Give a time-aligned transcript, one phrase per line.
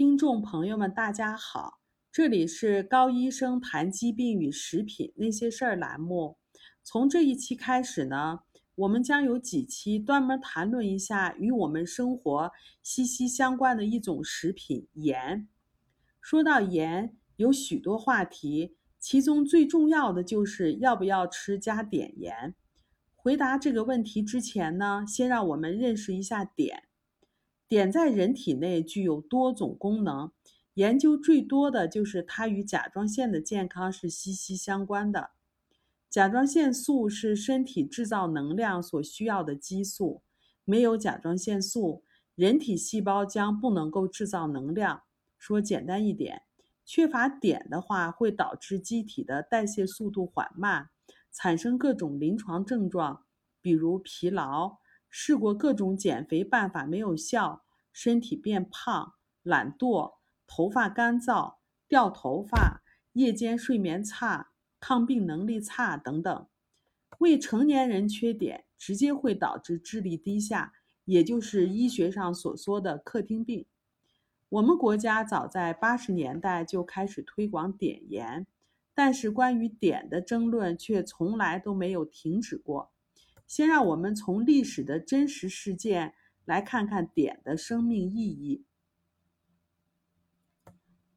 [0.00, 6.38] 听众朋友们，大家好，这里是高医生谈疾病与食品那些事儿栏目。
[6.82, 8.40] 从这一期开始呢，
[8.76, 12.50] 我们将有几期专门谈论一下与我们生活
[12.82, 15.46] 息息相关的一种食品——盐。
[16.22, 22.54] 说到盐，有许多话题，其中最重要的就是要不要吃加碘盐。
[23.14, 26.84] 回答这个问题之前呢，先让我们认识一下碘。
[27.70, 30.32] 碘在人体内具有多种功能，
[30.74, 35.30] 研究最多的就是它与甲状腺的健康是息息相关的。
[36.08, 40.22] 甲状腺素是身体制造能量所需要的激素，
[40.64, 42.02] 没有甲状腺素，
[42.34, 45.02] 人体细胞将不能够制造能量。
[45.38, 46.42] 说简单一点，
[46.84, 50.90] 缺乏碘的话，会导致机体的代谢速度缓慢，
[51.30, 53.22] 产生各种临床症状，
[53.62, 54.79] 比如疲劳。
[55.10, 60.14] 试过各种减肥办法没有效，身体变胖、懒惰、
[60.46, 61.56] 头发干燥、
[61.88, 62.80] 掉头发、
[63.14, 66.46] 夜间睡眠差、抗病能力差等等。
[67.18, 70.72] 未成年人缺碘，直接会导致智力低下，
[71.04, 73.66] 也就是医学上所说的“客厅病”。
[74.48, 78.46] 我们国家早在八十年代就开始推广碘盐，
[78.94, 82.90] 但是关于碘的争论却从来都没有停止过。
[83.50, 88.64] 先让我们从历史的真实事件来看看碘的生命意义。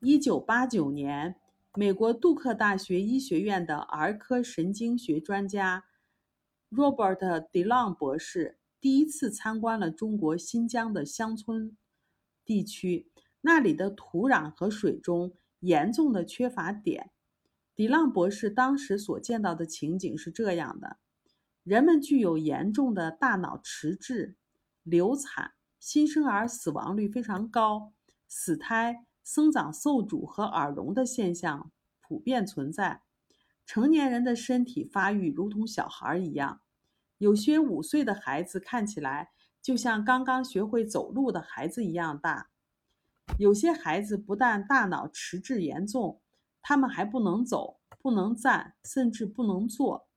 [0.00, 1.36] 一九八九年，
[1.74, 5.84] 美国杜克大学医学院的儿科神经学专家
[6.70, 11.76] Robert DeLong 博士第一次参观了中国新疆的乡村
[12.46, 13.10] 地区，
[13.42, 17.10] 那里的土壤和水中严重的缺乏碘。
[17.76, 20.96] DeLong 博士当时所见到的情景是这样的。
[21.64, 24.36] 人们具有严重的大脑迟滞、
[24.82, 27.92] 流产、新生儿死亡率非常高、
[28.26, 33.02] 死胎、生长受阻和耳聋的现象普遍存在。
[33.64, 36.60] 成年人的身体发育如同小孩一样，
[37.18, 39.30] 有些五岁的孩子看起来
[39.62, 42.48] 就像刚刚学会走路的孩子一样大。
[43.38, 46.20] 有些孩子不但大脑迟滞严重，
[46.60, 50.08] 他们还不能走、不能站，甚至不能坐。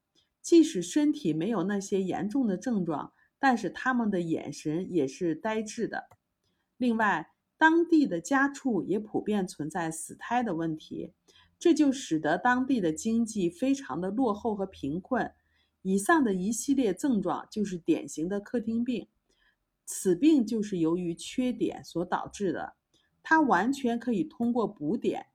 [0.46, 6.04] 即使身体没有那些严重的症状，但是他们的眼神也是呆滞的。
[6.78, 11.14] 另外，当地的家畜也普遍存在死胎的问题，
[11.58, 15.32] 这就使得当地的经济非常的落后和贫困。
[15.82, 19.08] 以上的一系列症状就是典型的客厅病，
[19.84, 22.76] 此病就是由于缺碘所导致的。
[23.24, 25.26] 它完全可以通过补碘，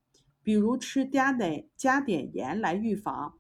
[0.45, 3.40] 比如吃加碘加碘盐来预防。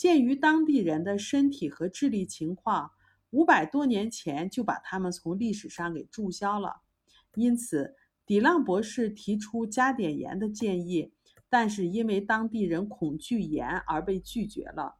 [0.00, 2.92] 鉴于当地人的身体和智力情况，
[3.28, 6.76] 五百多年前就把他们从历史上给注销了。
[7.34, 7.94] 因此，
[8.24, 11.12] 底浪博士提出加碘盐的建议，
[11.50, 14.94] 但是因为当地人恐惧盐而被拒绝了。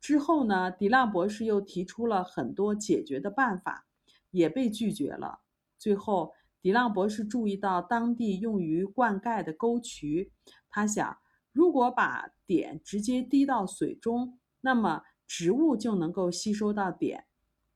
[0.00, 3.86] 之后呢，底浪博士又提出了很多解决的办法，
[4.32, 5.38] 也被拒绝了。
[5.78, 10.32] 最后，底浪博士注意到当地用于灌溉的沟渠，
[10.68, 11.16] 他想。
[11.52, 17.24] 如果把碘直接滴到水中，那么植物就能够吸收到碘，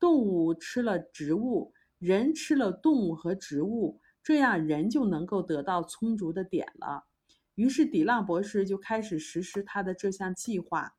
[0.01, 7.05] 动物吃了植物，人吃了动物和植物，这样人就能够得到充足的碘了。
[7.55, 10.97] 于是，底浪博士就开始实施他的这项计划。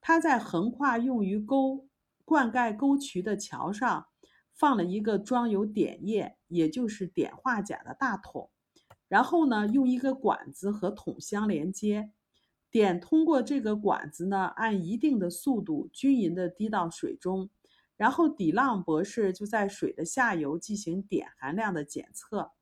[0.00, 1.86] 他在横跨用于沟
[2.24, 4.06] 灌溉沟渠的桥上，
[4.54, 8.50] 放了一个装有碘液，也就是碘化钾的大桶。
[9.12, 12.10] 然后呢，用一个管子和桶相连接，
[12.70, 17.50] 碘通过这个管子呢，按一定的速度均匀地滴到水中。
[17.98, 22.52] 然后底浪博士就在水的下游进行碘含量的检测。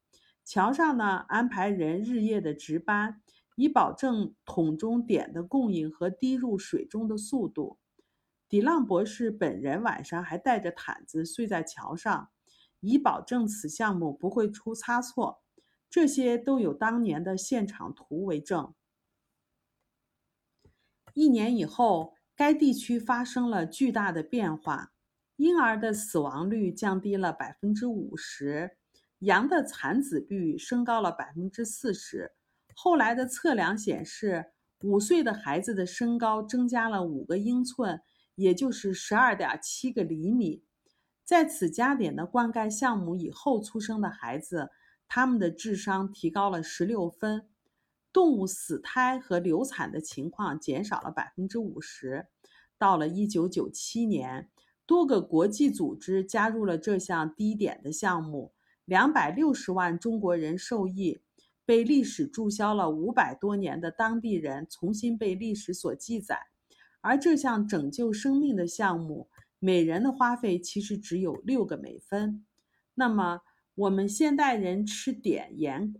[0.44, 3.22] 桥上呢，安排人日夜的值班，
[3.54, 7.78] 以保证桶中碘的供应和滴入水中的速度。
[8.48, 12.30] 底浪博士本人晚上还带着毯子睡在桥上，
[12.80, 15.44] 以保证此项目不会出差错。
[15.90, 18.72] 这些都有当年的现场图为证。
[21.14, 24.92] 一年以后，该地区发生了巨大的变化，
[25.34, 28.76] 婴儿的死亡率降低了百分之五十，
[29.18, 32.30] 羊的产子率升高了百分之四十。
[32.76, 34.52] 后来的测量显示，
[34.84, 38.00] 五岁的孩子的身高增加了五个英寸，
[38.36, 40.62] 也就是十二点七个厘米。
[41.24, 44.70] 在此加点的灌溉项目以后出生的孩子。
[45.12, 47.48] 他们的智商提高了十六分，
[48.12, 52.28] 动物死胎和流产的情况减少了百分之五十。
[52.78, 54.48] 到了一九九七年，
[54.86, 58.52] 多个国际组织加入了这项低碘的项目，
[58.84, 61.20] 两百六十万中国人受益。
[61.64, 66.38] 被历史注销了五百多年的当地人重新被历史所记载。
[67.00, 69.28] 而这项拯救生命的项目，
[69.58, 72.44] 每人的花费其实只有六个美分。
[72.94, 73.40] 那么，
[73.80, 75.94] 我们现代人吃碘盐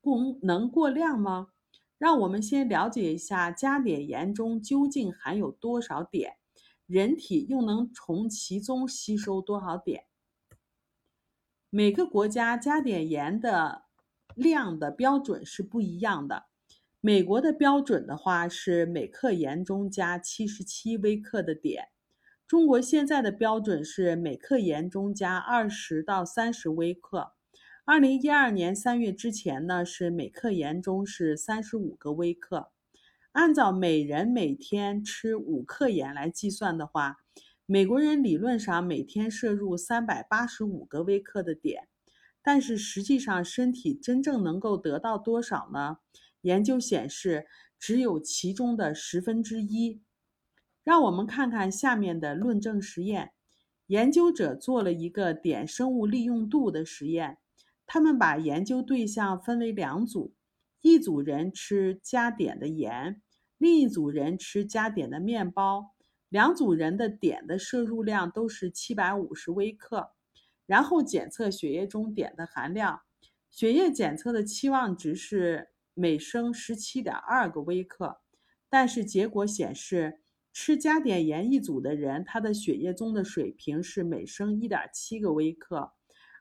[0.00, 1.48] 过能过量吗？
[1.98, 6.36] 让我们先了解一下加碘盐中究竟含有多少碘，
[6.86, 10.04] 人体又能从其中吸收多少碘。
[11.68, 13.86] 每个国家加碘盐的
[14.36, 16.44] 量的标准是不一样的。
[17.00, 21.88] 美国的标准的话是每克盐中加七十七微克的碘，
[22.48, 27.32] 中国现在的标准是每克盐中加二十到三十微克。
[27.84, 32.70] 二零一二年三月之前呢，是每克盐中是三十五个微克。
[33.32, 37.16] 按照每人每天吃五克盐来计算的话，
[37.66, 41.88] 美国人理论上每天摄入三百八十五个微克的碘，
[42.44, 45.98] 但是实际上身体真正能够得到多少呢？
[46.42, 47.46] 研究显示
[47.76, 50.00] 只有其中的十分之一。
[50.86, 53.32] 让我们看看下面的论证实验。
[53.88, 57.38] 研究者做了一个碘生物利用度的实验。
[57.86, 60.32] 他们把研究对象分为两组，
[60.82, 63.20] 一组人吃加碘的盐，
[63.58, 65.92] 另一组人吃加碘的面包。
[66.28, 70.12] 两组人的碘的摄入量都是七百五十微克，
[70.66, 73.00] 然后检测血液中碘的含量。
[73.50, 78.20] 血液检测的期望值是每升十七点二个微克，
[78.70, 80.20] 但是结果显示，
[80.58, 85.92] 吃加碘盐一组的人，他的血液中的水平是每升一点七个微克。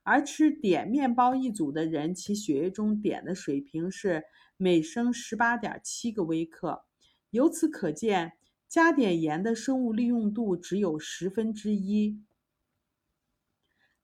[0.03, 4.23] 而吃碘面包一组的人，其血液中碘的水平是
[4.56, 6.85] 每升十八点七个微克。
[7.31, 8.38] 由此可见，
[8.69, 12.23] 加碘盐的生物利用度只有十分之一。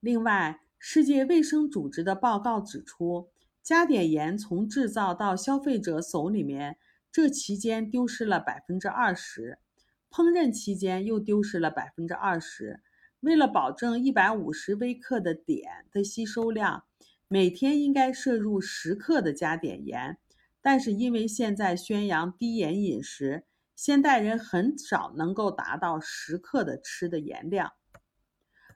[0.02, 3.30] 另外，世界卫生组织的报告指出，
[3.64, 6.78] 加碘盐从制造到消费者手里面，
[7.10, 9.58] 这期间丢失了百分之二十；
[10.12, 12.82] 烹饪期间又丢失了百分之二十。
[13.22, 16.84] 为了保证一百五十微克的碘的吸收量，
[17.30, 20.18] 每天应该摄入十克的加碘盐。
[20.62, 27.72] 但是因为现在宣扬低盐饮食，现代人很少能够达到十克的吃的盐量。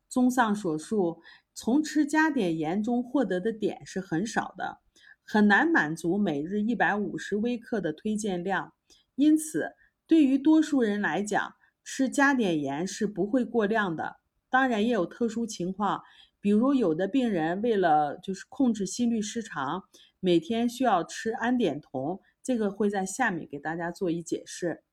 [0.07, 1.21] 综上所述，
[1.53, 4.79] 从吃加碘盐中获得的碘是很少的，
[5.23, 8.73] 很难满足每日一百五十微克的推荐量。
[9.15, 9.73] 因此，
[10.07, 14.18] 对于多数人来讲，吃加碘盐是不会过量的。
[14.50, 16.02] 当然也有特殊情况，
[16.40, 19.84] 比如有的病人为了就是控制心律失常，
[20.19, 24.84] 每天需要吃氨碘酮，这个会在下面给大家做一解释。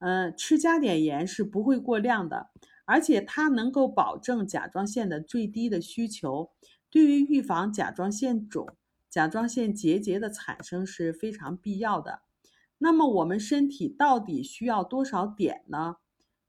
[0.00, 2.50] 嗯，吃加碘盐是不会过量的，
[2.84, 6.50] 而且它能够保证甲状腺的最低的需求，
[6.90, 8.66] 对于预防甲状腺肿、
[9.08, 12.22] 甲状腺结节的产生是非常必要的。
[12.82, 15.96] 那么我们身体到底需要多少碘呢？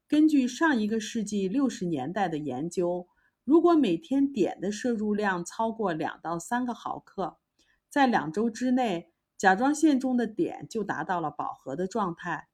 [0.07, 3.05] 根据上一个世纪六十年代的研究，
[3.43, 7.37] 如果每天碘的摄入量超过两到三个毫克，
[7.89, 12.47] 在两周之内，甲状腺中的碘就达到了饱和的状态。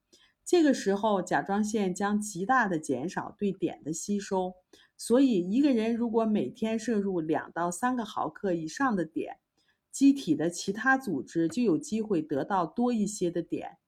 [0.44, 4.54] 这个时候，甲状腺将极大的减少对碘的吸收。
[4.98, 9.38] 所以，一个人如果每天摄入两到三个毫克以上的碘，
[9.98, 13.80] 机体的其他组织就有机会得到多一些的碘。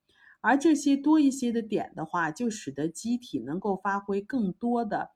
[0.42, 5.12] 而这些多一些的碘的话，就使得机体能够发挥更多的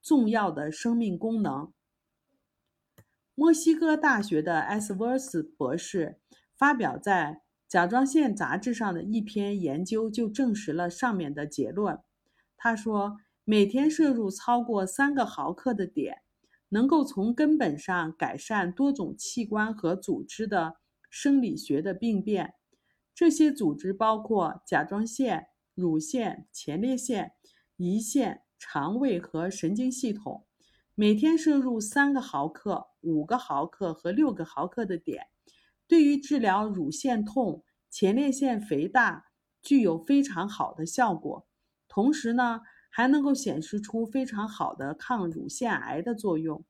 [0.00, 1.70] 重要的生命功能。
[3.34, 6.18] 墨西哥大学的埃斯沃斯博士
[6.56, 12.00] 发表在《甲状腺杂志》上的一篇研究就证实了上面的结论。
[12.56, 16.16] 他说，每天摄入超过三个毫克的碘，
[16.70, 20.76] 能够从根本上改善多种器官和组织的
[21.10, 22.54] 生理学的病变。
[23.14, 27.32] 这些组织包括甲状腺、乳腺、前列腺、
[27.78, 30.44] 胰腺、肠胃和神经系统。
[30.94, 35.20] 每天摄入三个毫克、五个毫克和六个毫克的碘，
[35.86, 39.26] 对于治疗乳腺痛、前列腺肥大
[39.62, 41.46] 具有非常好的效果。
[41.88, 46.64] 同时呢，还能够显示出非常好的抗乳腺癌的作用。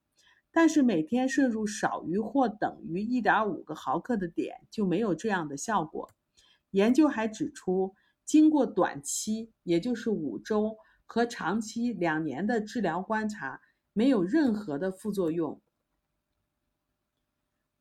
[0.51, 6.11] 但是每天摄入少于或等于一点五个毫克的碘就没有这样的效果。
[6.71, 7.95] 研究还指出，
[8.25, 13.61] 经过短期，也就是五周和长期两年的治疗观察，
[13.93, 15.61] 没有任何的副作用。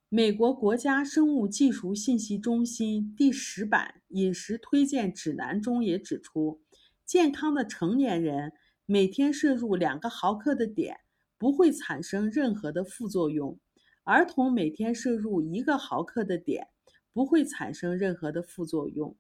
[0.09, 6.61] 美国国家生物技术信息中心第十版饮食推荐指南中也指出，
[7.07, 8.53] 健康的成年人
[8.85, 10.93] 每天摄入两个毫克的碘
[11.39, 13.57] 不会产生任何的副作用，
[14.03, 16.67] 儿童每天摄入一个毫克的碘。
[17.13, 19.17] 不会产生任何的副作用。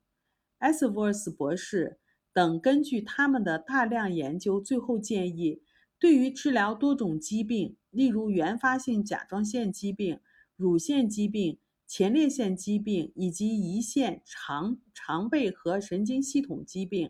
[0.59, 1.97] s v o r s 博士
[2.31, 5.63] 等根据他们的大量研究，最后建议，
[5.97, 10.19] 对于治疗多种疾病，例如原发性甲状腺疾病、
[10.55, 17.09] 乳腺疾病、前列腺疾病以及胰腺、肠肠胃和神经系统疾病，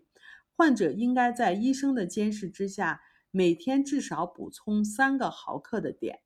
[0.57, 6.19] 患者应该在医生的监视之下，每天至少补充三个毫克的碘。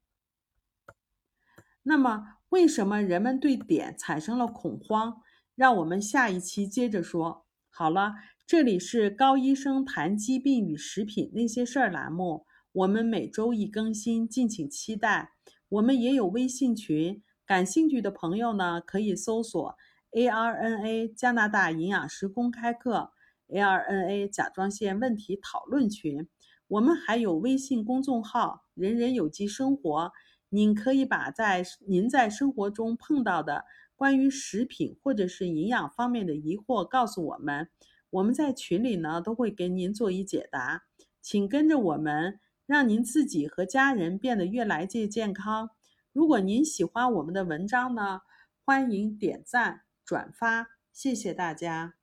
[1.84, 5.22] 那么，为什么人们对碘产生了恐慌？
[5.54, 7.46] 让我们下一期接着说。
[7.70, 8.14] 好了，
[8.48, 15.34] 这里是高医生谈疾病与食品那些事儿栏目，我们每周一更新，敬请期待。
[15.68, 19.76] 我们也有微信群，感兴趣的朋友呢可以搜索
[20.14, 23.12] ARNA 加拿大营养师公开课
[23.52, 26.28] ，ARNA 甲状腺问题讨论群。
[26.68, 30.12] 我们还有微信公众号“人人有机生活”。
[30.54, 33.64] 您可以把在您在生活中碰到的
[33.96, 37.70] 关于食品或者是营养方面的疑惑告诉我们，
[38.10, 40.84] 我们在群里呢都会给您做一解答。
[41.22, 45.70] 请跟着我们，让您自己和家人变得越来越健康。
[46.12, 48.22] 如果您喜欢我们的文章呢，
[48.66, 52.01] 欢迎点赞转发，谢谢大家。